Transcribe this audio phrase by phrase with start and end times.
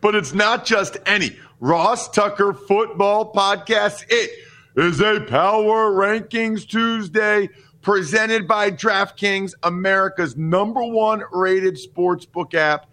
[0.00, 4.04] But it's not just any Ross Tucker football podcast.
[4.08, 4.30] It
[4.76, 7.48] is a Power Rankings Tuesday
[7.82, 12.86] presented by DraftKings, America's number one rated sportsbook app.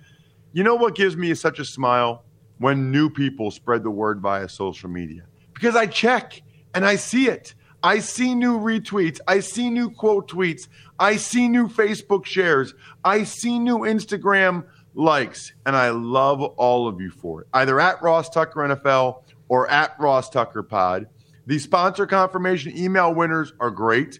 [0.53, 2.23] You know what gives me such a smile?
[2.57, 5.23] When new people spread the word via social media.
[5.53, 6.41] Because I check
[6.73, 7.53] and I see it.
[7.83, 9.19] I see new retweets.
[9.27, 10.67] I see new quote tweets.
[10.99, 12.73] I see new Facebook shares.
[13.03, 14.65] I see new Instagram
[14.97, 15.53] likes.
[15.65, 17.47] And I love all of you for it.
[17.53, 21.07] Either at Ross Tucker NFL or at Ross Tucker Pod.
[21.45, 24.19] The sponsor confirmation email winners are great,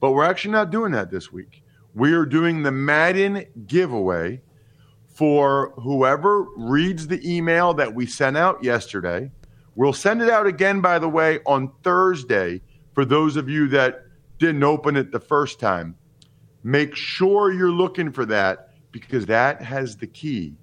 [0.00, 1.64] but we're actually not doing that this week.
[1.94, 4.42] We are doing the Madden giveaway
[5.08, 9.32] for whoever reads the email that we sent out yesterday.
[9.74, 12.60] We'll send it out again, by the way, on Thursday
[12.94, 14.04] for those of you that
[14.38, 15.96] didn't open it the first time.
[16.62, 18.67] Make sure you're looking for that
[19.00, 20.54] because that has the key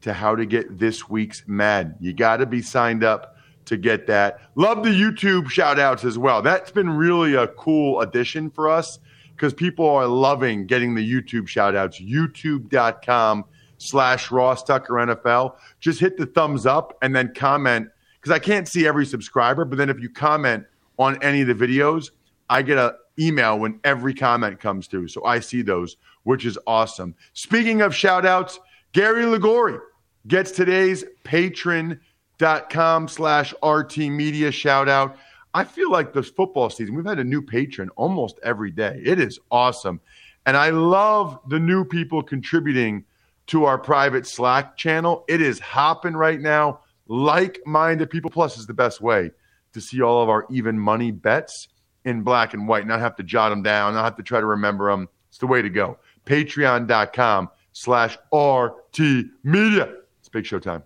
[0.00, 1.94] to how to get this week's Madden.
[2.00, 3.36] You got to be signed up
[3.66, 4.40] to get that.
[4.54, 6.42] Love the YouTube shout outs as well.
[6.42, 8.98] That's been really a cool addition for us
[9.34, 12.00] because people are loving getting the YouTube shout outs.
[12.00, 13.44] YouTube.com
[13.78, 15.56] slash Ross Tucker NFL.
[15.80, 17.88] Just hit the thumbs up and then comment
[18.20, 19.64] because I can't see every subscriber.
[19.64, 20.64] But then if you comment
[20.98, 22.10] on any of the videos,
[22.48, 25.08] I get an email when every comment comes through.
[25.08, 27.14] So I see those, which is awesome.
[27.34, 28.58] Speaking of shout outs,
[28.92, 29.78] Gary Ligori
[30.26, 35.16] gets today's patreon.com slash RT media shout out.
[35.54, 39.00] I feel like this football season, we've had a new patron almost every day.
[39.04, 40.00] It is awesome.
[40.46, 43.04] And I love the new people contributing
[43.46, 45.24] to our private Slack channel.
[45.28, 46.80] It is hopping right now.
[47.06, 49.30] Like minded people, plus, is the best way
[49.74, 51.68] to see all of our even money bets
[52.04, 54.46] in black and white, not have to jot them down, not have to try to
[54.46, 55.08] remember them.
[55.28, 55.98] It's the way to go.
[56.26, 58.98] Patreon.com slash RT
[59.42, 59.94] Media.
[60.20, 60.82] It's big show time.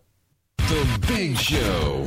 [0.58, 2.06] The Big Show.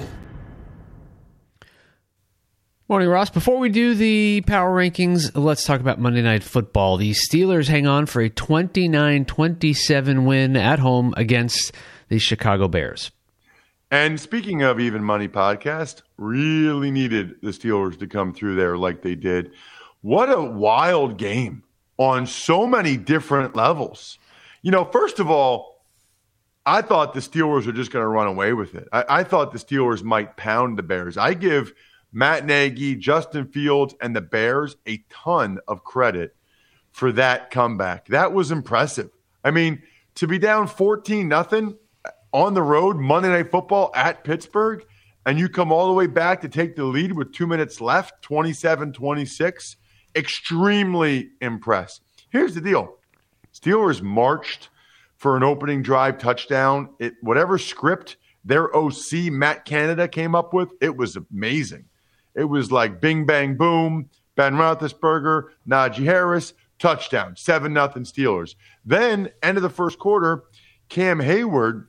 [2.88, 3.30] Morning, Ross.
[3.30, 6.98] Before we do the power rankings, let's talk about Monday Night Football.
[6.98, 11.72] The Steelers hang on for a 29 27 win at home against
[12.10, 13.12] the Chicago Bears.
[13.90, 19.02] And speaking of even money podcast, really needed the Steelers to come through there like
[19.02, 19.52] they did.
[20.02, 21.64] What a wild game
[21.98, 24.18] on so many different levels.
[24.62, 25.74] You know, first of all,
[26.66, 28.88] I thought the Steelers were just going to run away with it.
[28.92, 31.18] I, I, thought the Steelers might pound the Bears.
[31.18, 31.74] I give
[32.14, 36.36] Matt Nagy, Justin Fields, and the Bears a ton of credit
[36.92, 38.08] for that comeback.
[38.08, 39.10] That was impressive.
[39.44, 39.82] I mean,
[40.16, 41.78] to be down 14 nothing
[42.32, 44.86] on the road, Monday Night Football at Pittsburgh,
[45.26, 48.22] and you come all the way back to take the lead with two minutes left,
[48.22, 49.78] 27 26.
[50.16, 52.02] Extremely impressed.
[52.30, 52.98] Here's the deal
[53.54, 54.70] Steelers marched
[55.18, 56.90] for an opening drive touchdown.
[57.00, 61.86] It, whatever script their OC, Matt Canada, came up with, it was amazing.
[62.36, 68.56] It was like bing, bang, boom, Ben Roethlisberger, Najee Harris, touchdown, 7 nothing Steelers.
[68.84, 70.44] Then, end of the first quarter,
[70.90, 71.88] Cam Hayward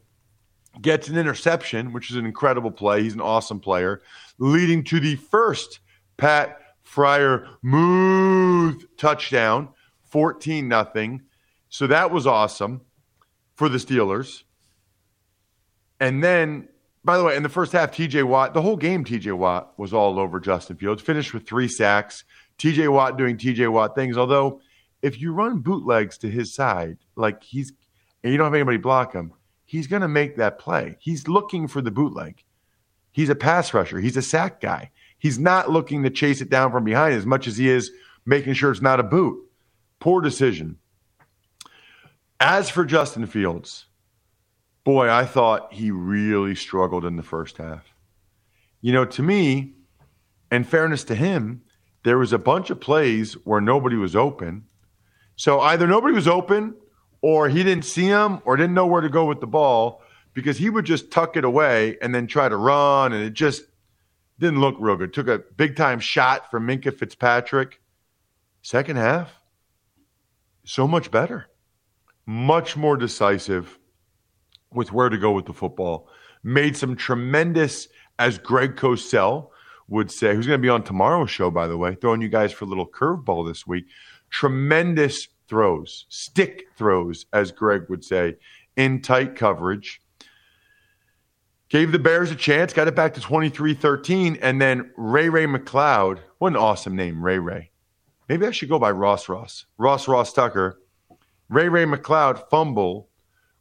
[0.80, 3.02] gets an interception, which is an incredible play.
[3.02, 4.02] He's an awesome player,
[4.38, 5.80] leading to the first
[6.16, 9.70] Pat Fryer Muth touchdown,
[10.10, 11.22] 14 nothing.
[11.68, 12.82] So that was awesome
[13.54, 14.44] for the Steelers.
[15.98, 16.68] And then,
[17.04, 19.92] by the way, in the first half, TJ Watt, the whole game, TJ Watt was
[19.92, 22.24] all over Justin Fields, finished with three sacks.
[22.58, 24.60] TJ Watt doing TJ Watt things, although
[25.02, 27.72] if you run bootlegs to his side, like he's,
[28.22, 29.32] and you don't have anybody block him,
[29.64, 30.96] he's going to make that play.
[31.00, 32.44] He's looking for the bootleg.
[33.12, 34.00] He's a pass rusher.
[34.00, 34.90] He's a sack guy.
[35.18, 37.90] He's not looking to chase it down from behind as much as he is
[38.26, 39.42] making sure it's not a boot.
[40.00, 40.78] Poor decision.
[42.40, 43.86] As for Justin Fields,
[44.84, 47.84] boy, I thought he really struggled in the first half.
[48.82, 49.72] You know, to me,
[50.52, 51.62] in fairness to him,
[52.02, 54.64] there was a bunch of plays where nobody was open.
[55.36, 56.74] So either nobody was open
[57.22, 60.02] or he didn't see him or didn't know where to go with the ball
[60.34, 63.62] because he would just tuck it away and then try to run and it just
[64.38, 65.12] didn't look real good.
[65.12, 67.80] Took a big time shot from Minkah Fitzpatrick.
[68.62, 69.30] Second half,
[70.64, 71.46] so much better.
[72.26, 73.78] Much more decisive
[74.72, 76.08] with where to go with the football.
[76.42, 77.88] Made some tremendous,
[78.18, 79.50] as Greg Cosell
[79.88, 82.52] would say, who's going to be on tomorrow's show, by the way, throwing you guys
[82.52, 83.84] for a little curveball this week.
[84.30, 88.36] Tremendous throws, stick throws, as Greg would say,
[88.76, 90.00] in tight coverage.
[91.74, 95.44] Gave the Bears a chance, got it back to 23 13, and then Ray Ray
[95.44, 96.20] McCloud.
[96.38, 97.72] What an awesome name, Ray Ray.
[98.28, 99.66] Maybe I should go by Ross Ross.
[99.76, 100.80] Ross Ross Tucker.
[101.48, 103.08] Ray Ray McCloud fumble,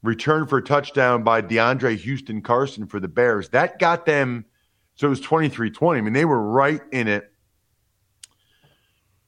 [0.03, 3.49] return for a touchdown by DeAndre Houston Carson for the Bears.
[3.49, 4.45] That got them,
[4.93, 5.97] so it was 23 20.
[5.97, 7.31] I mean, they were right in it.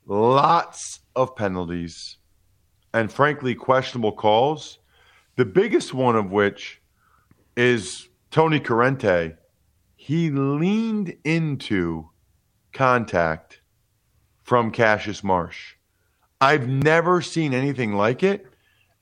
[0.05, 2.17] Lots of penalties
[2.93, 4.77] and, frankly, questionable calls.
[5.37, 6.83] The biggest one of which
[7.57, 9.37] is Tony Corrente.
[9.95, 12.09] He leaned into
[12.73, 13.61] contact
[14.43, 15.75] from Cassius Marsh.
[16.41, 18.45] I've never seen anything like it.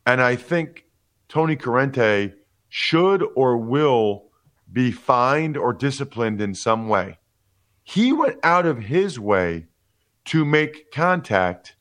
[0.06, 0.86] And I think
[1.30, 2.36] Tony Corrente
[2.70, 4.26] should or will
[4.72, 7.18] be fined or disciplined in some way.
[7.84, 9.66] He went out of his way
[10.26, 11.76] to make contact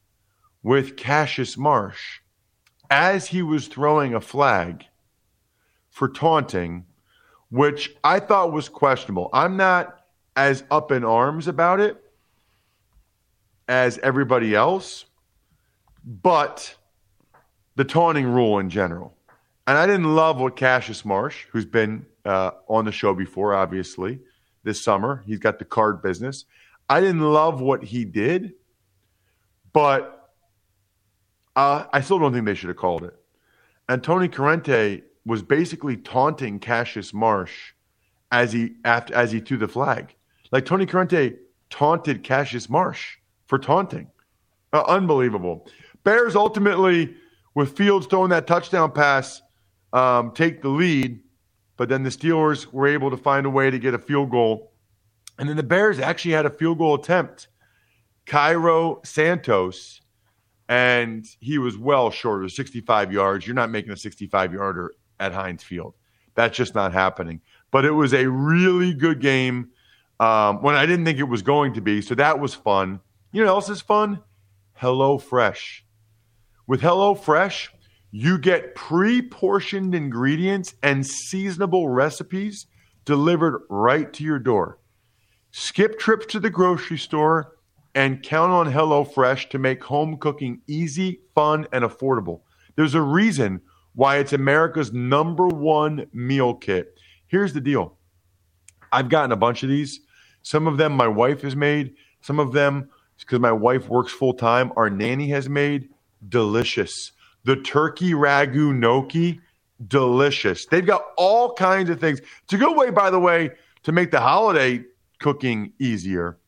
[0.63, 2.21] with Cassius Marsh
[2.89, 4.87] as he was throwing a flag
[5.91, 6.87] for taunting,
[7.53, 9.29] which I thought was questionable.
[9.31, 10.01] I'm not
[10.37, 12.03] as up in arms about it
[13.69, 15.05] as everybody else,
[16.03, 16.75] but
[17.77, 19.15] the taunting rule in general.
[19.67, 24.19] And I didn't love what Cassius Marsh, who's been uh, on the show before, obviously,
[24.65, 26.47] this summer, he's got the card business.
[26.89, 28.55] I didn't love what he did,
[29.75, 30.33] but
[31.55, 33.15] uh, I still don't think they should have called it.
[33.91, 37.73] And Tony Corrente was basically taunting Cassius Marsh
[38.31, 40.15] as he after as he threw the flag.
[40.51, 41.37] Like Tony Corrente
[41.71, 43.17] taunted Cassius Marsh
[43.47, 44.09] for taunting.
[44.73, 45.69] Uh, unbelievable.
[46.05, 47.15] Bears ultimately,
[47.55, 49.43] with Fields throwing that touchdown pass,
[49.93, 51.21] um, take the lead,
[51.77, 54.73] but then the Steelers were able to find a way to get a field goal.
[55.39, 57.49] And then the Bears actually had a field goal attempt.
[58.27, 60.01] Cairo Santos,
[60.69, 63.47] and he was well short of 65 yards.
[63.47, 65.95] You're not making a 65 yarder at Heinz Field.
[66.35, 67.41] That's just not happening.
[67.71, 69.71] But it was a really good game
[70.21, 72.03] um, when I didn't think it was going to be.
[72.03, 73.01] So that was fun.
[73.33, 74.21] You know what else is fun?
[74.75, 75.85] Hello Fresh.
[76.67, 77.73] With Hello Fresh,
[78.11, 82.67] you get pre portioned ingredients and seasonable recipes
[83.05, 84.79] delivered right to your door.
[85.51, 87.57] Skip trips to the grocery store
[87.95, 92.41] and count on HelloFresh to make home cooking easy, fun, and affordable.
[92.77, 93.61] There's a reason
[93.95, 96.99] why it's America's number one meal kit.
[97.27, 97.97] Here's the deal
[98.91, 100.01] I've gotten a bunch of these.
[100.43, 104.35] Some of them my wife has made, some of them, because my wife works full
[104.35, 105.89] time, our nanny has made
[106.29, 107.13] delicious.
[107.45, 109.41] The turkey ragu gnocchi,
[109.89, 110.67] delicious.
[110.67, 112.21] They've got all kinds of things.
[112.45, 113.51] It's a good way, by the way,
[113.85, 114.85] to make the holiday
[115.19, 116.39] cooking easier.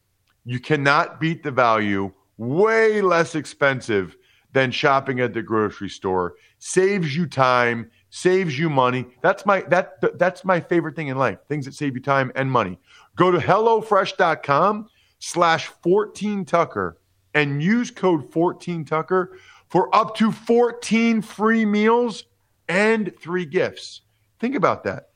[0.45, 4.17] You cannot beat the value, way less expensive
[4.55, 6.35] than shopping at the grocery store.
[6.59, 9.05] Saves you time, saves you money.
[9.21, 11.39] That's my that that's my favorite thing in life.
[11.49, 12.79] Things that save you time and money.
[13.17, 16.99] Go to HelloFresh.com slash 14 Tucker
[17.35, 19.37] and use code 14 Tucker
[19.69, 22.25] for up to 14 free meals
[22.69, 24.03] and three gifts.
[24.39, 25.11] Think about that.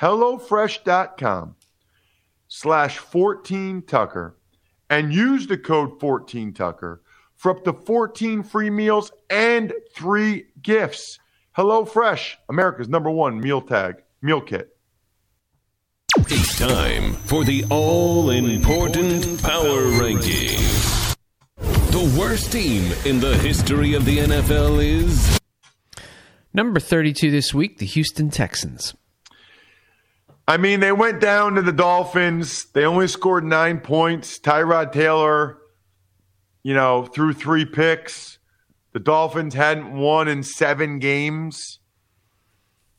[0.00, 1.56] HelloFresh.com
[2.48, 4.38] slash 14 Tucker
[4.88, 7.02] and use the code 14 Tucker
[7.44, 11.18] for up to 14 free meals and three gifts.
[11.58, 14.74] HelloFresh, America's number one meal tag, meal kit.
[16.20, 20.56] It's time for the all important power ranking.
[21.58, 25.38] The worst team in the history of the NFL is.
[26.54, 28.94] Number 32 this week, the Houston Texans.
[30.48, 32.64] I mean, they went down to the Dolphins.
[32.72, 34.38] They only scored nine points.
[34.38, 35.58] Tyrod Taylor,
[36.64, 38.38] you know, threw three picks.
[38.92, 41.78] The Dolphins hadn't won in seven games.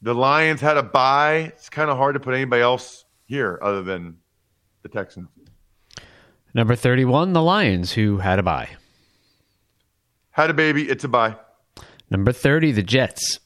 [0.02, 1.52] The Lions had a bye.
[1.56, 4.18] It's kind of hard to put anybody else here other than
[4.84, 5.28] the Texans.
[6.54, 8.70] Number 31, the Lions, who had a bye.
[10.32, 10.88] Had a baby.
[10.88, 11.36] It's a bye.
[12.10, 13.40] Number 30, the Jets.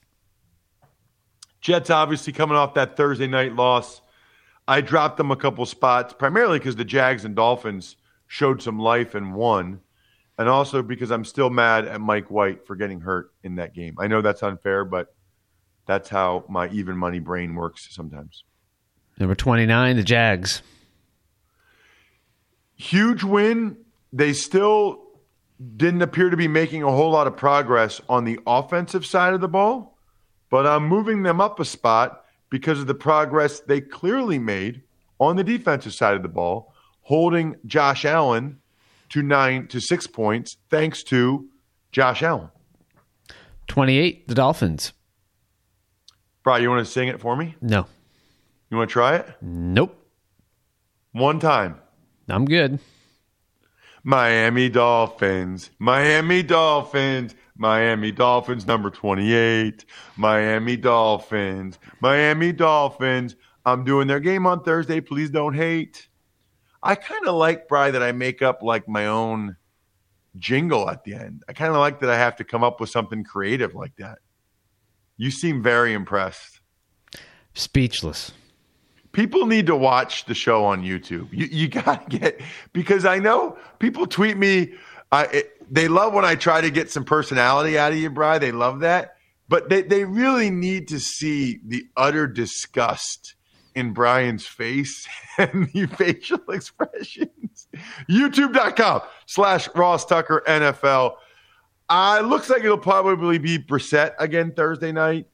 [1.62, 4.02] Jets obviously coming off that Thursday night loss.
[4.68, 7.96] I dropped them a couple spots, primarily because the Jags and Dolphins
[8.28, 9.82] showed some life and won,
[10.39, 13.98] and also because I'm still mad at Mike White for getting hurt in that game.
[14.00, 15.13] I know that's unfair, but
[15.86, 18.46] that's how my even money brain works sometimes.
[19.19, 20.62] Number 29, the Jags.
[22.75, 23.75] Huge win.
[24.13, 25.03] They still
[25.75, 29.41] didn't appear to be making a whole lot of progress on the offensive side of
[29.41, 29.98] the ball,
[30.50, 34.84] but I'm moving them up a spot because of the progress they clearly made
[35.19, 38.62] on the defensive side of the ball, holding Josh Allen
[39.10, 41.48] to nine to six points thanks to
[41.92, 42.50] Josh Allen.
[43.68, 44.94] 28, the Dolphins.
[46.44, 47.56] Brian, you want to sing it for me?
[47.62, 47.86] No.
[48.70, 49.28] You want to try it?
[49.42, 49.96] Nope.
[51.12, 51.80] One time.
[52.28, 52.80] I'm good.
[54.04, 59.86] Miami Dolphins, Miami Dolphins, Miami Dolphins, number 28.
[60.16, 63.36] Miami Dolphins, Miami Dolphins.
[63.66, 65.01] I'm doing their game on Thursday.
[65.01, 66.08] Please don't hate.
[66.81, 69.57] I kind of like, Bry, that I make up like my own
[70.38, 71.43] jingle at the end.
[71.48, 74.19] I kind of like that I have to come up with something creative like that.
[75.17, 76.62] You seem very impressed.
[77.53, 78.31] Speechless.
[79.12, 81.27] People need to watch the show on YouTube.
[81.31, 82.41] You, you got to get,
[82.74, 84.74] because I know people tweet me.
[85.12, 88.39] I, it, they love when I try to get some personality out of you, Bry.
[88.39, 89.15] They love that.
[89.50, 93.36] But they, they really need to see the utter disgust
[93.76, 95.08] in Brian's face
[95.38, 97.68] and the facial expressions.
[98.10, 101.16] YouTube.com slash Ross Tucker NFL.
[101.90, 105.28] Uh, looks like it'll probably be Brissett again Thursday night.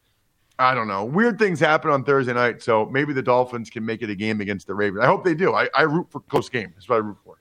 [0.58, 1.04] I don't know.
[1.04, 4.40] Weird things happen on Thursday night, so maybe the Dolphins can make it a game
[4.40, 5.04] against the Ravens.
[5.04, 5.54] I hope they do.
[5.54, 6.72] I, I root for close game.
[6.76, 7.38] That's what I root for.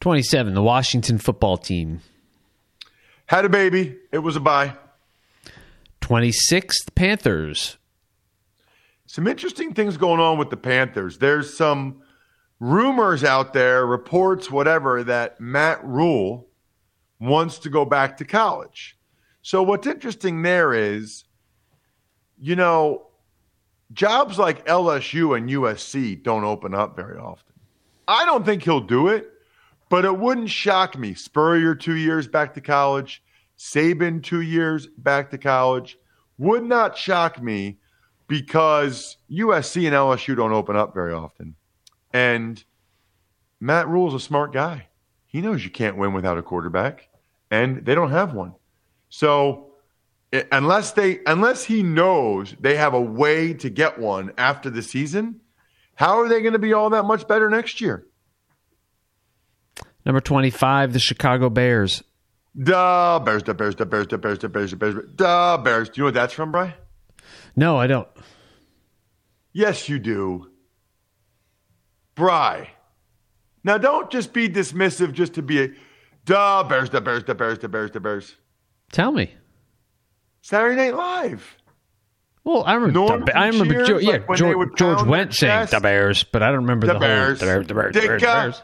[0.00, 2.00] 27, the Washington football team.
[3.26, 3.96] Had a baby.
[4.12, 4.74] It was a bye.
[6.02, 7.78] 26, the Panthers.
[9.06, 11.18] Some interesting things going on with the Panthers.
[11.18, 12.02] There's some
[12.58, 16.48] rumors out there, reports, whatever, that Matt Rhule
[17.20, 18.98] wants to go back to college.
[19.42, 21.24] So what's interesting there is,
[22.38, 23.06] you know,
[23.92, 27.54] jobs like LSU and USC don't open up very often.
[28.08, 29.30] I don't think he'll do it,
[29.88, 31.14] but it wouldn't shock me.
[31.14, 33.22] Spurrier two years back to college,
[33.56, 35.96] Saban two years back to college
[36.38, 37.78] would not shock me
[38.28, 41.54] because USC and LSU don't open up very often.
[42.12, 42.62] And
[43.60, 44.88] Matt Rhule's a smart guy.
[45.26, 47.08] He knows you can't win without a quarterback,
[47.50, 48.54] and they don't have one.
[49.08, 49.72] So
[50.52, 55.40] unless they unless he knows they have a way to get one after the season,
[55.94, 58.06] how are they going to be all that much better next year?
[60.04, 62.02] Number 25, the Chicago Bears.
[62.54, 65.88] The Bears, the Bears, the Bears, the Bears, the Bears, the Bears, the Bears.
[65.88, 66.74] Do you know what that's from, Bry?
[67.56, 68.08] No, I don't.
[69.52, 70.50] Yes, you do.
[72.14, 72.70] Bry.
[73.64, 75.68] Now, don't just be dismissive just to be a
[76.26, 78.34] the Bears, the Bears, the Bears, the Bears, the Bears.
[78.92, 79.32] Tell me.
[80.42, 81.56] Saturday Night Live.
[82.44, 82.92] Well, I remember.
[82.92, 83.84] Norm The, I remember.
[83.84, 86.98] cheers, yeah, like George, George Wendt saying the Bears, but I don't remember the, The
[86.98, 87.40] whole Bears.
[87.40, 87.66] the Bears.
[87.66, 87.94] The Bears.
[87.94, 88.20] The Bears.
[88.20, 88.62] The Bears.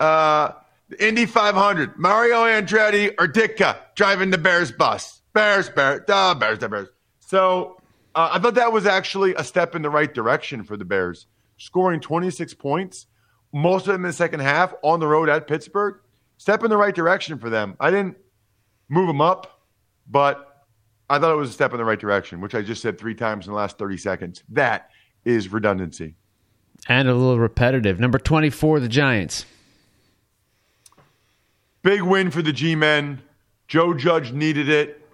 [0.00, 0.52] Uh,
[0.98, 1.96] Indy 500.
[1.96, 5.20] Mario Andretti or Ditka driving the Bears bus.
[5.32, 6.88] Bears, Bears, the Bears, the Bears.
[7.20, 7.79] So
[8.14, 11.26] uh, I thought that was actually a step in the right direction for the Bears,
[11.58, 13.06] scoring 26 points,
[13.52, 16.00] most of them in the second half on the road at Pittsburgh.
[16.38, 17.76] Step in the right direction for them.
[17.80, 18.16] I didn't
[18.88, 19.60] move them up,
[20.08, 20.66] but
[21.10, 23.14] I thought it was a step in the right direction, which I just said three
[23.14, 24.42] times in the last 30 seconds.
[24.48, 24.90] That
[25.24, 26.14] is redundancy.
[26.88, 28.00] And a little repetitive.
[28.00, 29.44] Number 24, the Giants.
[31.82, 33.20] Big win for the G men.
[33.68, 35.06] Joe Judge needed it.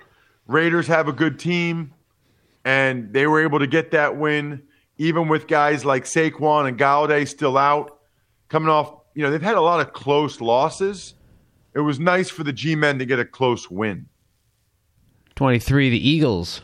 [0.47, 1.93] Raiders have a good team,
[2.67, 4.61] and they were able to get that win,
[4.99, 8.01] even with guys like Saquon and Golladay still out.
[8.49, 11.15] Coming off, you know, they've had a lot of close losses.
[11.75, 14.07] It was nice for the G men to get a close win.
[15.37, 16.63] 23, the Eagles.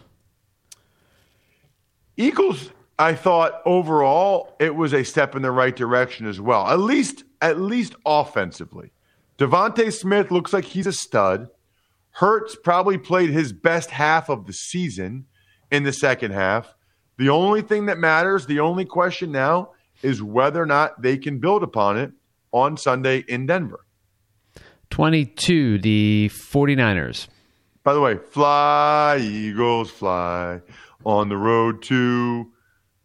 [2.16, 6.66] Eagles, I thought overall it was a step in the right direction as well.
[6.66, 8.90] At least, at least offensively.
[9.38, 11.48] DeVonta Smith looks like he's a stud.
[12.10, 15.26] Hurts probably played his best half of the season
[15.72, 16.76] in the second half.
[17.16, 19.70] The only thing that matters, the only question now
[20.02, 22.12] is whether or not they can build upon it
[22.52, 23.84] on Sunday in Denver.
[24.90, 27.26] 22, the 49ers.
[27.82, 30.60] By the way, fly, Eagles, fly
[31.04, 32.52] on the road to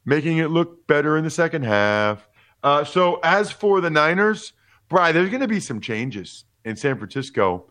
[0.06, 2.28] making it look better in the second half.
[2.64, 4.54] Uh, so, as for the Niners,
[4.90, 7.70] Brian, there's going to be some changes in San Francisco.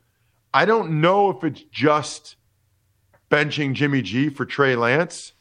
[0.54, 2.36] I don't know if it's just
[3.30, 5.32] benching Jimmy G for Trey Lance.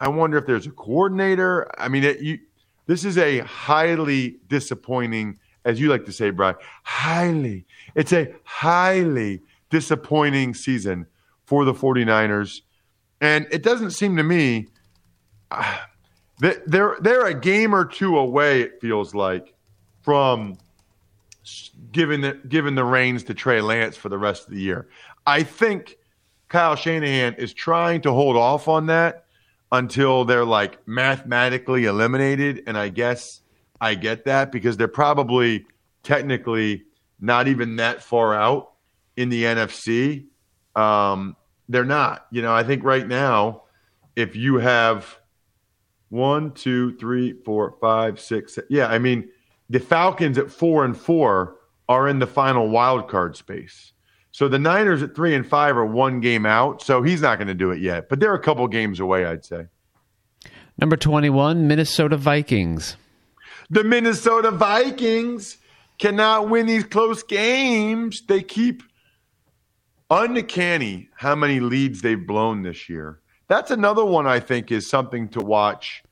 [0.00, 1.70] I wonder if there's a coordinator.
[1.78, 2.38] I mean, it, you,
[2.86, 9.42] this is a highly disappointing, as you like to say, Brian, highly, it's a highly
[9.70, 11.06] disappointing season
[11.44, 12.62] for the 49ers.
[13.20, 14.68] And it doesn't seem to me
[15.50, 15.78] uh,
[16.38, 19.54] that they're, they're a game or two away, it feels like,
[20.02, 20.56] from
[21.92, 24.88] giving the, giving the reins to Trey Lance for the rest of the year.
[25.26, 25.97] I think
[26.48, 29.24] Kyle Shanahan is trying to hold off on that
[29.70, 32.62] until they're like mathematically eliminated.
[32.66, 33.42] And I guess
[33.80, 35.66] I get that because they're probably
[36.02, 36.84] technically
[37.20, 38.72] not even that far out
[39.16, 40.26] in the NFC.
[40.74, 41.36] Um,
[41.68, 42.26] they're not.
[42.30, 43.64] You know, I think right now,
[44.16, 45.18] if you have
[46.08, 49.28] one, two, three, four, five, six, seven, yeah, I mean,
[49.68, 51.56] the Falcons at four and four
[51.88, 53.92] are in the final wild card space.
[54.38, 56.80] So the Niners at three and five are one game out.
[56.80, 59.44] So he's not going to do it yet, but they're a couple games away, I'd
[59.44, 59.66] say.
[60.78, 62.96] Number 21, Minnesota Vikings.
[63.68, 65.56] The Minnesota Vikings
[65.98, 68.22] cannot win these close games.
[68.28, 68.84] They keep
[70.08, 73.18] uncanny how many leads they've blown this year.
[73.48, 76.04] That's another one I think is something to watch.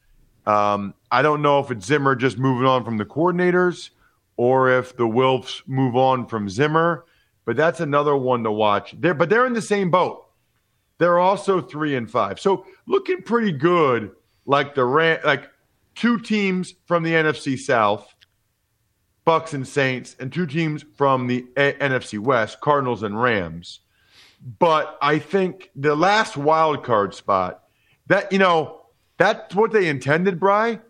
[0.46, 3.90] Um, I don't know if it's Zimmer just moving on from the coordinators
[4.36, 7.04] or if the Wilfs move on from Zimmer,
[7.46, 8.94] but that's another one to watch.
[8.98, 10.26] They're, but they're in the same boat.
[10.98, 14.12] They're also three and five, so looking pretty good.
[14.44, 14.84] Like the
[15.24, 15.50] like
[15.94, 18.14] two teams from the NFC South,
[19.24, 23.80] Bucks and Saints, and two teams from the A- NFC West, Cardinals and Rams.
[24.58, 27.64] But I think the last wild card spot,
[28.06, 28.82] that you know,
[29.18, 30.80] that's what they intended, Bry,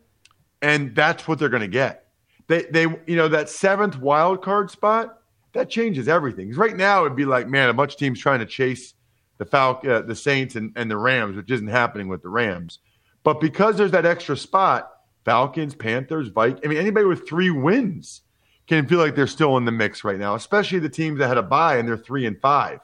[0.62, 2.06] and that's what they're going to get.
[2.46, 5.15] They, they, you know, that seventh wild card spot
[5.56, 6.52] that changes everything.
[6.54, 8.94] Right now, it'd be like, man, a bunch of teams trying to chase
[9.38, 12.78] the Falcon, uh, the Saints, and, and the Rams, which isn't happening with the Rams.
[13.22, 14.90] But because there's that extra spot,
[15.24, 18.22] Falcons, Panthers, Vikings, I mean, anybody with three wins
[18.66, 21.38] can feel like they're still in the mix right now, especially the teams that had
[21.38, 22.80] a bye and they're three and five,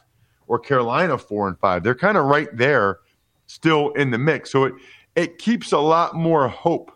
[0.46, 1.82] or Carolina four and five.
[1.82, 2.98] They're kind of right there,
[3.46, 4.50] still in the mix.
[4.50, 4.74] So it
[5.14, 6.90] it keeps a lot more hope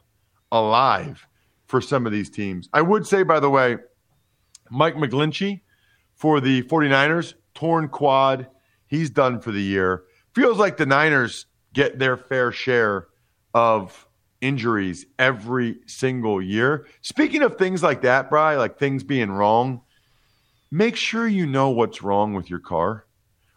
[0.52, 1.26] alive
[1.66, 2.68] for some of these teams.
[2.72, 3.76] I would say, by the way,
[4.70, 5.60] Mike McGlinchey
[6.16, 8.48] for the 49ers, torn quad.
[8.86, 10.04] He's done for the year.
[10.34, 13.06] Feels like the Niners get their fair share
[13.54, 14.06] of
[14.40, 16.86] injuries every single year.
[17.02, 19.82] Speaking of things like that, Bry, like things being wrong,
[20.70, 23.06] make sure you know what's wrong with your car.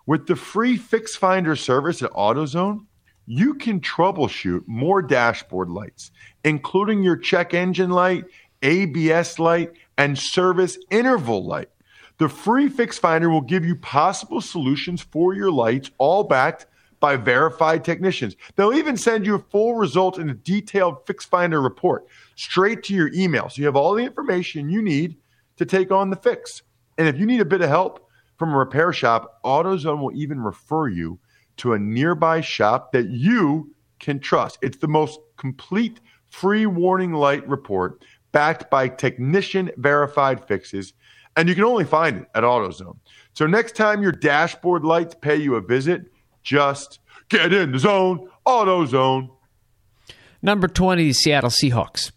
[0.06, 2.86] With the free Fix Finder service at AutoZone,
[3.26, 6.12] you can troubleshoot more dashboard lights,
[6.44, 8.26] including your check engine light,
[8.64, 11.70] ABS light, and service interval light.
[12.20, 16.66] The free Fix Finder will give you possible solutions for your lights, all backed
[17.00, 18.36] by verified technicians.
[18.56, 22.94] They'll even send you a full result in a detailed Fix Finder report straight to
[22.94, 23.48] your email.
[23.48, 25.16] So you have all the information you need
[25.56, 26.62] to take on the fix.
[26.98, 30.42] And if you need a bit of help from a repair shop, AutoZone will even
[30.42, 31.20] refer you
[31.58, 34.58] to a nearby shop that you can trust.
[34.62, 38.04] It's the most complete free warning light report
[38.34, 40.94] backed by technician verified fixes,
[41.40, 42.98] and you can only find it at AutoZone.
[43.32, 46.12] So next time your dashboard lights pay you a visit,
[46.44, 47.00] just
[47.30, 49.30] get in the zone, AutoZone.
[50.42, 52.12] Number 20, Seattle Seahawks.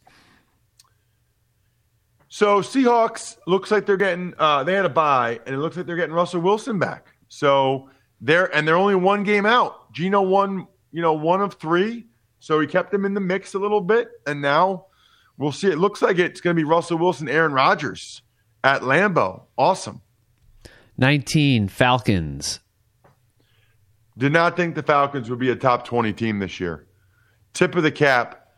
[2.29, 5.87] So Seahawks looks like they're getting uh, they had a bye, and it looks like
[5.87, 7.15] they're getting Russell Wilson back.
[7.29, 9.93] So they're and they're only one game out.
[9.93, 12.09] Geno won, you know, one of three.
[12.41, 14.87] So he kept them in the mix a little bit, and now
[15.37, 15.69] we'll see.
[15.69, 18.23] It looks like it's going to be Russell Wilson, Aaron Rodgers
[18.65, 19.43] at Lambeau.
[19.57, 20.01] Awesome.
[20.99, 22.61] 19 Falcons.
[24.19, 26.87] Did not think the Falcons would be a top 20 team this year.
[27.55, 28.49] Tip of the cap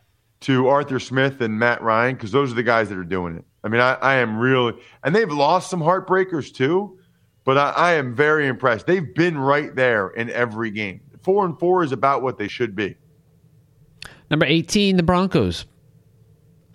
[0.41, 3.45] to Arthur Smith and Matt Ryan because those are the guys that are doing it.
[3.63, 6.99] I mean, I, I am really, and they've lost some heartbreakers too,
[7.45, 8.85] but I, I am very impressed.
[8.85, 11.01] They've been right there in every game.
[11.23, 12.95] Four and four is about what they should be.
[14.29, 15.65] Number 18, the Broncos.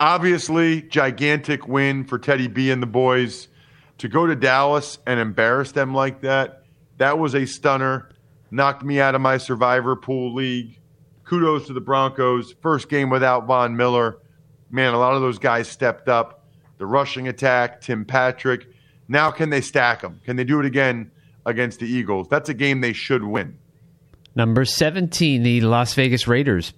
[0.01, 3.47] Obviously, gigantic win for Teddy B and the boys.
[3.99, 6.63] To go to Dallas and embarrass them like that,
[6.97, 8.09] that was a stunner.
[8.49, 10.79] Knocked me out of my survivor pool league.
[11.23, 12.53] Kudos to the Broncos.
[12.61, 14.17] First game without Von Miller.
[14.69, 16.47] Man, a lot of those guys stepped up.
[16.79, 18.67] The rushing attack, Tim Patrick.
[19.07, 20.19] Now, can they stack them?
[20.25, 21.11] Can they do it again
[21.45, 22.27] against the Eagles.
[22.27, 23.57] That's a game they should win.
[24.35, 26.73] Number 17, the Las Vegas Raiders.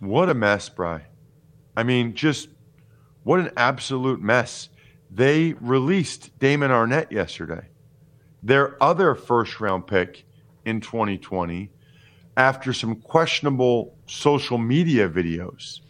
[0.00, 1.02] What a mess, Bry.
[1.76, 2.48] I mean, just
[3.24, 4.68] what an absolute mess.
[5.10, 7.68] They released Damon Arnette yesterday,
[8.42, 10.24] their other first round pick
[10.64, 11.70] in 2020,
[12.36, 15.80] after some questionable social media videos.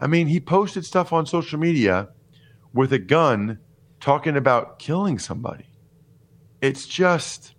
[0.00, 2.08] I mean, he posted stuff on social media
[2.72, 3.58] with a gun
[4.00, 5.66] talking about killing somebody.
[6.60, 7.54] It's just,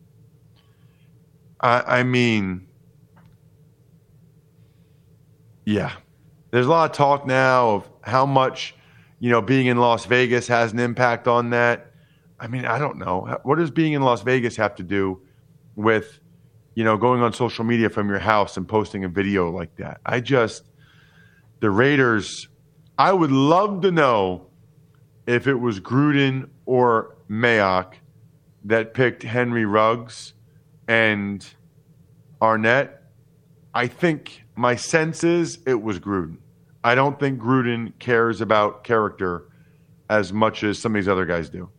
[1.60, 2.68] I, I mean,
[5.66, 5.94] yeah.
[6.52, 8.76] There's a lot of talk now of how much,
[9.20, 11.92] you know, being in Las Vegas has an impact on that.
[12.40, 13.38] I mean, I don't know.
[13.44, 15.22] What does being in Las Vegas have to do
[15.76, 16.20] with,
[16.74, 20.02] you know, going on social media from your house and posting a video like that?
[20.06, 20.64] I just,
[21.60, 22.48] the Raiders,
[22.98, 24.48] I would love to know
[25.28, 27.94] if it was Gruden or Mayock
[28.64, 30.34] that picked Henry Ruggs
[30.88, 31.46] and
[32.42, 32.94] Arnette.
[33.74, 36.38] I think my sense is it was Gruden.
[36.84, 39.46] I don't think Gruden cares about character
[40.10, 41.70] as much as some of these other guys do.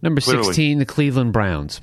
[0.00, 1.80] Number 16, the Cleveland Browns.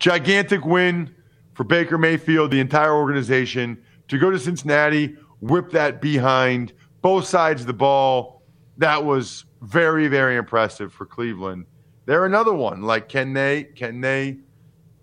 [0.00, 1.14] Gigantic win
[1.54, 7.60] for Baker Mayfield, the entire organization, to go to Cincinnati, whip that behind both sides
[7.60, 8.42] of the ball.
[8.78, 11.66] That was very, very impressive for Cleveland.
[12.06, 12.82] They're another one.
[12.82, 14.38] Like, can they, can they,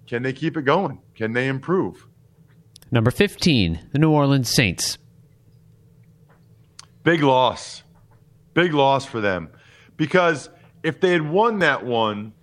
[0.05, 0.99] can they keep it going?
[1.15, 2.08] Can they improve?
[2.91, 4.97] Number 15, the New Orleans Saints.
[7.03, 7.83] Big loss.
[8.55, 9.49] Big loss for them.
[9.95, 10.49] Because
[10.83, 12.33] if they had won that one,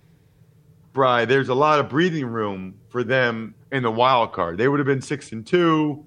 [0.93, 4.57] Bry, there's a lot of breathing room for them in the wild card.
[4.57, 6.05] They would have been six and two.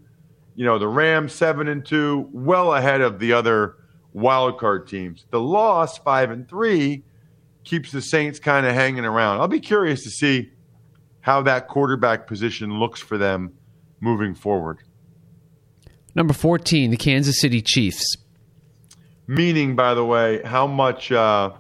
[0.57, 3.76] You know, the Rams seven and two, well ahead of the other
[4.12, 5.26] wild card teams.
[5.31, 7.05] The loss, five and three,
[7.62, 9.38] keeps the Saints kind of hanging around.
[9.40, 10.50] I'll be curious to see
[11.20, 13.53] how that quarterback position looks for them
[14.01, 14.79] moving forward.
[16.15, 18.17] Number 14, the Kansas City Chiefs.
[19.27, 21.53] Meaning, by the way, how much uh,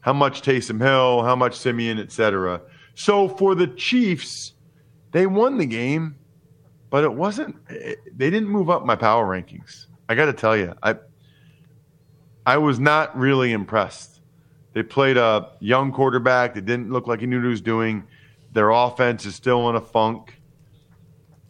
[0.00, 2.60] how much Taysom Hill, how much Siemian, etc.
[2.94, 4.52] So for the Chiefs,
[5.10, 6.16] they won the game,
[6.90, 7.56] but it wasn't.
[7.68, 9.86] They didn't move up my power rankings.
[10.08, 10.96] I got to tell you, I
[12.46, 14.20] I was not really impressed.
[14.72, 18.04] They played a young quarterback that didn't look like he knew what he was doing.
[18.52, 20.41] Their offense is still in a funk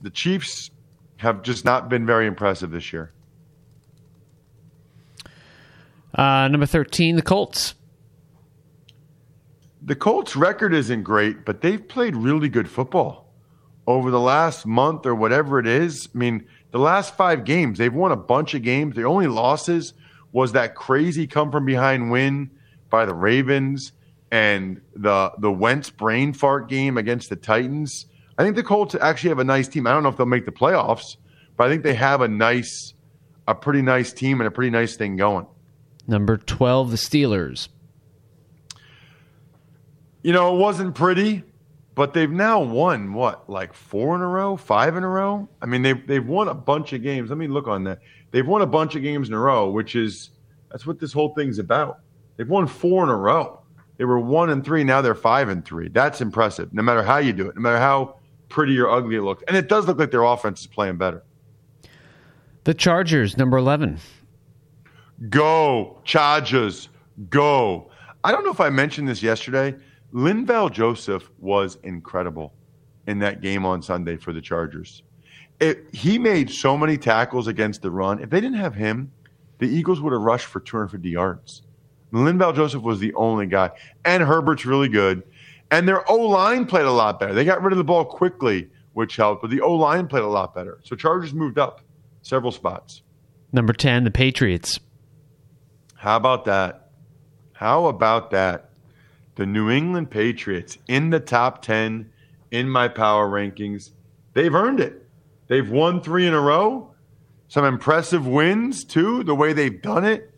[0.02, 0.70] the Chiefs
[1.16, 3.12] have just not been very impressive this year.
[6.14, 7.74] Uh, number 13, the Colts.
[9.84, 13.32] The Colts' record isn't great, but they've played really good football
[13.86, 16.08] over the last month or whatever it is.
[16.14, 18.94] I mean, the last five games, they've won a bunch of games.
[18.94, 19.94] Their only losses
[20.32, 22.50] was that crazy come from behind win
[22.90, 23.92] by the Ravens
[24.30, 28.06] and the the Wentz brain fart game against the Titans.
[28.38, 29.86] I think the Colts actually have a nice team.
[29.86, 31.16] I don't know if they'll make the playoffs,
[31.56, 32.94] but I think they have a nice,
[33.46, 35.46] a pretty nice team and a pretty nice thing going.
[36.06, 37.68] Number 12, the Steelers.
[40.22, 41.42] You know, it wasn't pretty,
[41.94, 45.48] but they've now won what, like four in a row, five in a row?
[45.60, 47.28] I mean, they've, they've won a bunch of games.
[47.28, 48.00] Let me look on that.
[48.30, 50.30] They've won a bunch of games in a row, which is,
[50.70, 52.00] that's what this whole thing's about.
[52.36, 53.60] They've won four in a row.
[53.98, 54.84] They were one and three.
[54.84, 55.88] Now they're five and three.
[55.88, 56.72] That's impressive.
[56.72, 58.16] No matter how you do it, no matter how
[58.52, 59.42] pretty or ugly it looks.
[59.48, 61.24] And it does look like their offense is playing better.
[62.64, 63.98] The Chargers, number 11.
[65.30, 66.90] Go, Chargers,
[67.30, 67.90] go.
[68.22, 69.74] I don't know if I mentioned this yesterday.
[70.12, 72.52] Linval Joseph was incredible
[73.06, 75.02] in that game on Sunday for the Chargers.
[75.58, 78.20] It, he made so many tackles against the run.
[78.20, 79.10] If they didn't have him,
[79.58, 81.62] the Eagles would have rushed for 250 yards.
[82.12, 83.70] Linval Joseph was the only guy.
[84.04, 85.22] And Herbert's really good.
[85.72, 87.32] And their O line played a lot better.
[87.32, 90.28] They got rid of the ball quickly, which helped, but the O line played a
[90.28, 90.78] lot better.
[90.84, 91.80] So Chargers moved up
[92.20, 93.00] several spots.
[93.52, 94.78] Number 10, the Patriots.
[95.94, 96.90] How about that?
[97.54, 98.68] How about that?
[99.36, 102.10] The New England Patriots in the top 10
[102.50, 103.92] in my power rankings.
[104.34, 105.08] They've earned it.
[105.46, 106.94] They've won three in a row.
[107.48, 110.31] Some impressive wins, too, the way they've done it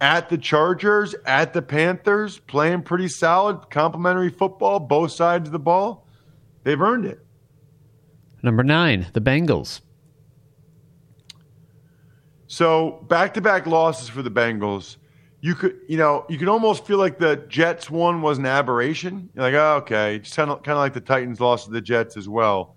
[0.00, 5.58] at the Chargers, at the Panthers, playing pretty solid, complementary football, both sides of the
[5.58, 6.06] ball.
[6.64, 7.24] They've earned it.
[8.42, 9.80] Number nine, the Bengals.
[12.46, 14.96] So back to back losses for the Bengals.
[15.40, 19.28] You could, you know, you could almost feel like the Jets one was an aberration.
[19.34, 21.80] You're like, oh, okay, just kind of, kind of like the Titans lost to the
[21.80, 22.76] Jets as well.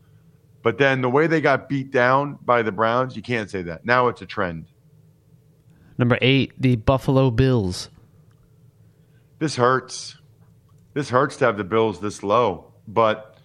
[0.62, 3.86] But then the way they got beat down by the Browns, you can't say that.
[3.86, 4.65] Now it's a trend.
[6.00, 7.90] Number eight, the Buffalo Bills.
[9.38, 10.18] This hurts.
[10.94, 13.38] this hurts to have the Bills this low, but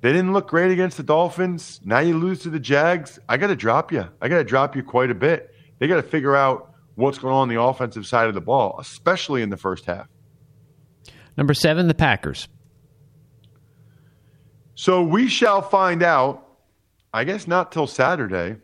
[0.00, 1.80] they didn't look great against the Dolphins.
[1.84, 3.20] Now you lose to the Jags.
[3.28, 4.08] I got to drop you.
[4.20, 5.54] I got to drop you quite a bit.
[5.78, 8.76] They got to figure out what's going on, on the offensive side of the ball,
[8.80, 10.08] especially in the first half.
[11.36, 12.48] Number seven, the Packers.
[14.74, 16.44] So we shall find out,
[17.14, 18.56] I guess not till Saturday,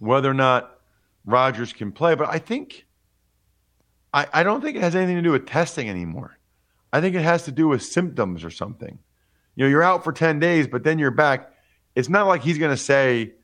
[0.00, 0.77] whether or not
[1.28, 2.14] Rodgers can play.
[2.14, 2.86] But I think,
[4.12, 6.38] I, I don't think it has anything to do with testing anymore.
[6.92, 8.98] I think it has to do with symptoms or something.
[9.54, 11.52] You know, you're out for 10 days, but then you're back.
[11.94, 13.34] It's not like he's going to say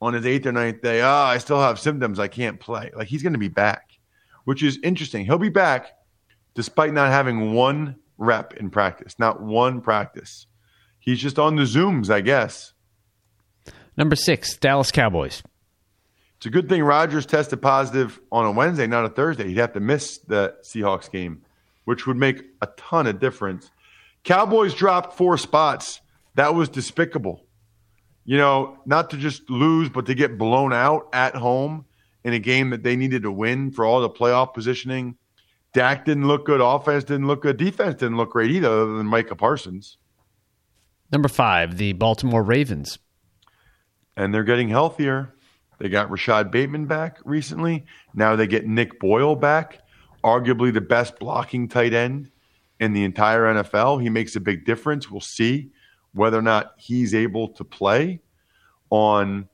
[0.00, 2.18] on his eighth or ninth day, oh, I still have symptoms.
[2.18, 2.90] I can't play.
[2.96, 3.98] Like he's going to be back,
[4.44, 5.26] which is interesting.
[5.26, 5.92] He'll be back
[6.54, 10.46] despite not having one rep in practice, not one practice.
[10.98, 12.72] He's just on the Zooms, I guess.
[13.96, 15.42] Number six, Dallas Cowboys.
[16.36, 19.48] It's a good thing Rodgers tested positive on a Wednesday, not a Thursday.
[19.48, 21.42] He'd have to miss the Seahawks game
[21.86, 23.70] which would make a ton of difference.
[24.24, 26.00] Cowboys dropped four spots.
[26.34, 27.46] That was despicable.
[28.24, 31.86] You know, not to just lose, but to get blown out at home
[32.24, 35.16] in a game that they needed to win for all the playoff positioning.
[35.72, 36.60] Dak didn't look good.
[36.60, 37.56] Offense didn't look good.
[37.56, 39.96] Defense didn't look great either, other than Micah Parsons.
[41.12, 42.98] Number five, the Baltimore Ravens.
[44.16, 45.35] And they're getting healthier.
[45.78, 47.84] They got Rashod Bateman back recently.
[48.14, 49.80] Now they get Nick Boyle back
[50.26, 52.30] arguably the best blocking tight end
[52.80, 54.02] in the entire NFL.
[54.02, 55.08] He makes a big difference.
[55.08, 55.70] We'll see
[56.12, 58.20] whether or not he's able to play
[58.90, 59.48] on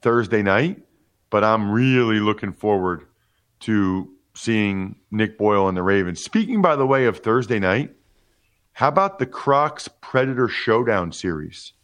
[0.00, 0.82] Thursday night,
[1.28, 3.06] but I'm really looking forward
[3.60, 6.22] to seeing Nick Boyle and the Ravens.
[6.22, 7.94] Speaking, by the way, of Thursday night,
[8.72, 11.74] how about the Crocs Predator Showdown series?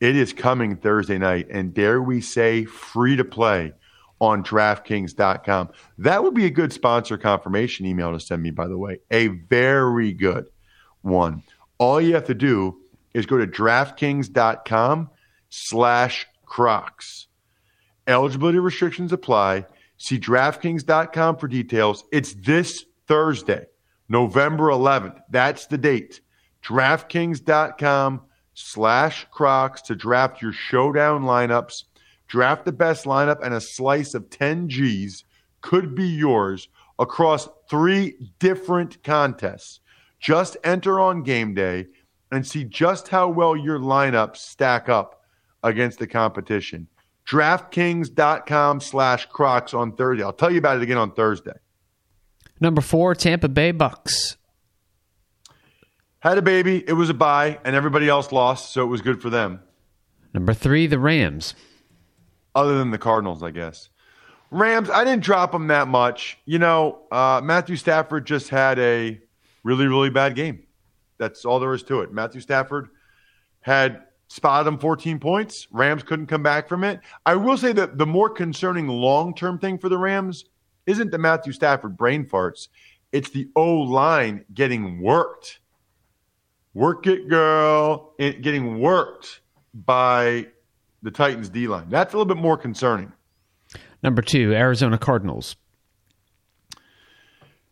[0.00, 3.72] It is coming Thursday night, and dare we say, free to play
[4.20, 5.70] on DraftKings.com.
[5.98, 9.00] That would be a good sponsor confirmation email to send me, by the way.
[9.10, 10.48] A very good
[11.02, 11.42] one.
[11.78, 12.78] All you have to do
[13.14, 15.10] is go to DraftKings.com
[15.48, 17.26] slash Crocs.
[18.06, 19.66] Eligibility restrictions apply.
[19.98, 22.04] See DraftKings.com for details.
[22.12, 23.66] It's this Thursday,
[24.08, 25.20] November 11th.
[25.30, 26.20] That's the date.
[26.64, 28.22] DraftKings.com
[28.58, 31.84] slash Crocs to draft your showdown lineups
[32.28, 35.24] Draft the best lineup, and a slice of 10 G's
[35.62, 36.68] could be yours
[36.98, 39.80] across three different contests.
[40.20, 41.86] Just enter on game day
[42.30, 45.22] and see just how well your lineups stack up
[45.62, 46.86] against the competition.
[47.26, 50.22] DraftKings.com slash Crocs on Thursday.
[50.22, 51.52] I'll tell you about it again on Thursday.
[52.60, 54.37] Number four, Tampa Bay Bucks.
[56.20, 56.82] Had a baby.
[56.86, 59.60] It was a bye, and everybody else lost, so it was good for them.
[60.34, 61.54] Number three, the Rams
[62.58, 63.88] other than the Cardinals, I guess.
[64.50, 66.38] Rams, I didn't drop them that much.
[66.44, 69.20] You know, uh, Matthew Stafford just had a
[69.62, 70.64] really, really bad game.
[71.18, 72.12] That's all there is to it.
[72.12, 72.88] Matthew Stafford
[73.60, 75.68] had spotted him 14 points.
[75.70, 77.00] Rams couldn't come back from it.
[77.26, 80.46] I will say that the more concerning long term thing for the Rams
[80.86, 82.68] isn't the Matthew Stafford brain farts,
[83.12, 85.60] it's the O line getting worked.
[86.78, 88.14] Work it, girl.
[88.20, 89.40] Getting worked
[89.74, 90.46] by
[91.02, 91.88] the Titans D line.
[91.88, 93.12] That's a little bit more concerning.
[94.00, 95.56] Number two, Arizona Cardinals.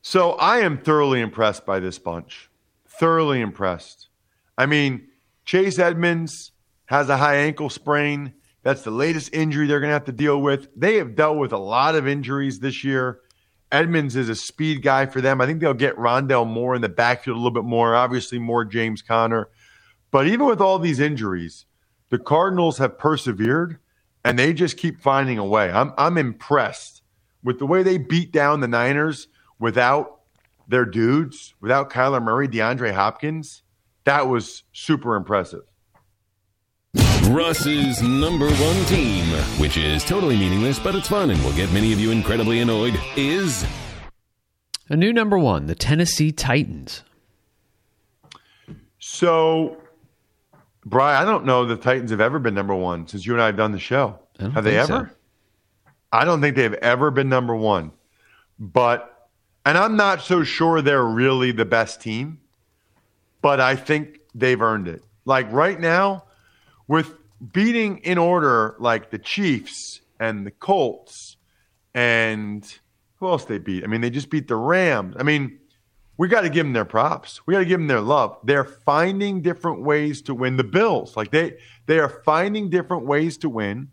[0.03, 2.51] So I am thoroughly impressed by this bunch.
[2.89, 4.09] Thoroughly impressed.
[4.59, 5.07] I mean,
[5.45, 6.51] Chase Edmonds
[6.87, 8.35] has a high ankle sprain.
[8.65, 10.67] That's the latest injury they're going to have to deal with.
[10.75, 13.21] They have dealt with a lot of injuries this year.
[13.73, 15.41] Edmonds is a speed guy for them.
[15.41, 18.65] I think they'll get Rondale Moore in the backfield a little bit more, obviously, more
[18.65, 19.49] James Conner.
[20.11, 21.67] But even with all these injuries,
[22.11, 23.79] the Cardinals have persevered
[24.25, 25.71] and they just keep finding a way.
[25.71, 27.03] I'm I'm impressed
[27.43, 30.21] with the way they beat down the Niners without
[30.69, 33.63] their dudes, without Kyler Murray, DeAndre Hopkins.
[34.05, 35.63] That was super impressive.
[37.29, 39.25] Russ's number one team,
[39.59, 42.99] which is totally meaningless, but it's fun and will get many of you incredibly annoyed,
[43.17, 43.67] is
[44.89, 47.03] a new number one, the Tennessee Titans.
[49.01, 49.77] So
[50.85, 53.47] Brian, I don't know the Titans have ever been number one since you and I
[53.47, 54.21] have done the show.
[54.39, 55.11] Have they ever?
[55.11, 55.91] So.
[56.13, 57.91] I don't think they've ever been number one.
[58.61, 59.29] But,
[59.67, 62.39] and I'm not so sure they're really the best team,
[63.43, 65.03] but I think they've earned it.
[65.25, 66.23] Like right now,
[66.89, 67.15] with
[67.53, 71.37] beating in order like the Chiefs and the Colts
[71.95, 72.79] and
[73.17, 73.85] who else they beat?
[73.85, 75.17] I mean, they just beat the Rams.
[75.19, 75.59] I mean,
[76.19, 77.47] we got to give them their props.
[77.47, 78.39] We got to give them their love.
[78.45, 81.17] They're finding different ways to win the Bills.
[81.17, 83.91] Like they they are finding different ways to win.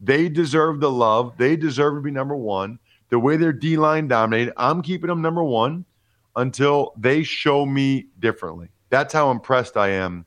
[0.00, 1.36] They deserve the love.
[1.38, 2.78] They deserve to be number one.
[3.08, 5.84] The way their D line dominated, I'm keeping them number one.
[6.36, 8.68] until they show me differently.
[8.90, 10.26] That's how impressed I am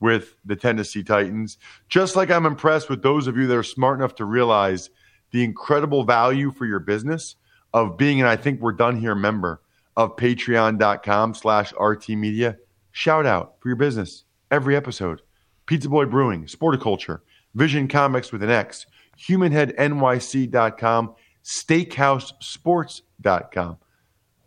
[0.00, 1.58] with the Tennessee Titans.
[1.88, 4.90] Just like I'm impressed with those of you that are smart enough to realize
[5.30, 7.36] the incredible value for your business
[7.74, 9.60] of being, and I think we're done here, member
[9.96, 12.56] of patreon.com slash RT Media.
[12.92, 15.22] Shout out for your business every episode.
[15.66, 17.20] Pizza Boy Brewing, Sporticulture,
[17.54, 18.86] Vision Comics with an X,
[19.18, 23.76] HumanHeadNYC.com, SteakhouseSports.com.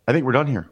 [0.07, 0.71] I think we're done here.